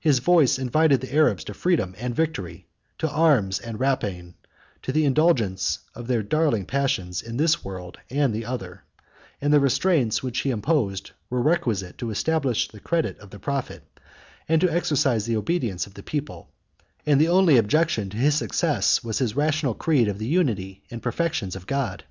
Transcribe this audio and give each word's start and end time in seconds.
His 0.00 0.20
voice 0.20 0.58
invited 0.58 1.02
the 1.02 1.14
Arabs 1.14 1.44
to 1.44 1.52
freedom 1.52 1.94
and 1.98 2.14
victory, 2.14 2.64
to 2.96 3.10
arms 3.10 3.58
and 3.58 3.78
rapine, 3.78 4.34
to 4.80 4.92
the 4.92 5.04
indulgence 5.04 5.80
of 5.94 6.06
their 6.06 6.22
darling 6.22 6.64
passions 6.64 7.20
in 7.20 7.36
this 7.36 7.62
world 7.62 7.98
and 8.08 8.32
the 8.34 8.46
other: 8.46 8.84
the 9.42 9.60
restraints 9.60 10.22
which 10.22 10.38
he 10.40 10.50
imposed 10.50 11.10
were 11.28 11.42
requisite 11.42 11.98
to 11.98 12.10
establish 12.10 12.68
the 12.68 12.80
credit 12.80 13.18
of 13.18 13.28
the 13.28 13.38
prophet, 13.38 13.82
and 14.48 14.62
to 14.62 14.72
exercise 14.72 15.26
the 15.26 15.36
obedience 15.36 15.86
of 15.86 15.92
the 15.92 16.02
people; 16.02 16.48
and 17.04 17.20
the 17.20 17.28
only 17.28 17.58
objection 17.58 18.08
to 18.08 18.16
his 18.16 18.36
success 18.36 19.04
was 19.04 19.18
his 19.18 19.36
rational 19.36 19.74
creed 19.74 20.08
of 20.08 20.18
the 20.18 20.24
unity 20.26 20.82
and 20.90 21.02
perfections 21.02 21.54
of 21.54 21.66
God. 21.66 22.04